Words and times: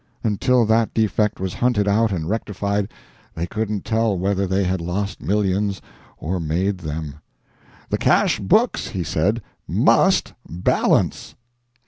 Until 0.23 0.65
that 0.65 0.95
defect 0.95 1.39
was 1.39 1.53
hunted 1.53 1.87
out 1.87 2.11
and 2.11 2.27
rectified, 2.27 2.91
they 3.35 3.45
couldn't 3.45 3.85
tell 3.85 4.17
whether 4.17 4.47
they 4.47 4.63
had 4.63 4.81
lost 4.81 5.21
millions 5.21 5.79
or 6.17 6.39
made 6.39 6.79
them. 6.79 7.17
"The 7.89 7.99
cash 7.99 8.39
books," 8.39 8.87
he 8.87 9.03
said, 9.03 9.43
"must 9.67 10.33
balance!" 10.49 11.35